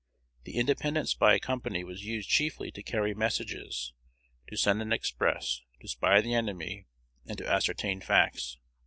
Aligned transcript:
The 0.45 0.53
'Independent 0.55 1.09
Spy 1.09 1.37
Company' 1.37 1.83
was 1.83 2.03
used 2.03 2.27
chiefly 2.27 2.71
to 2.71 2.81
carry 2.81 3.13
messages, 3.13 3.93
to 4.47 4.57
send 4.57 4.81
an 4.81 4.91
express, 4.91 5.61
to 5.79 5.87
spy 5.87 6.21
the 6.21 6.33
enemy, 6.33 6.87
and 7.27 7.37
to 7.37 7.47
ascertain 7.47 8.01
facts. 8.01 8.57